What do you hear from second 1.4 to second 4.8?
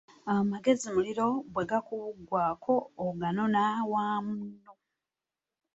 bwe gukuggwako ogunona wa munno.